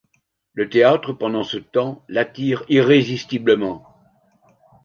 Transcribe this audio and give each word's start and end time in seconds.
Le 0.55 0.67
théâtre, 0.67 1.13
pendant 1.13 1.43
ce 1.43 1.57
temps, 1.59 2.03
l'attire 2.09 2.63
irrésistiblement. 2.69 3.85